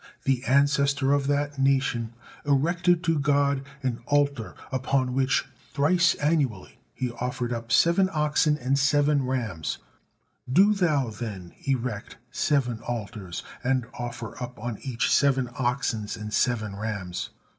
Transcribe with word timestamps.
The 0.23 0.43
ancestor 0.45 1.13
of 1.13 1.27
that 1.27 1.59
nation 1.59 2.13
erected 2.43 3.03
to 3.03 3.19
God 3.19 3.61
an 3.83 3.99
altar 4.07 4.55
upon 4.71 5.13
which, 5.13 5.45
thrice 5.75 6.15
annually, 6.15 6.79
he 6.95 7.11
offered 7.11 7.53
up 7.53 7.71
seven 7.71 8.09
oxen 8.11 8.57
and 8.57 8.79
seven 8.79 9.23
rams; 9.27 9.77
do 10.51 10.73
thou, 10.73 11.11
then, 11.11 11.53
erect 11.65 12.17
seven 12.31 12.79
altars, 12.79 13.43
and 13.63 13.85
offer 13.93 14.41
up 14.41 14.57
on 14.57 14.79
each 14.81 15.13
seven 15.13 15.49
oxens 15.49 16.17
and 16.19 16.33
seven 16.33 16.75
rams." 16.75 17.29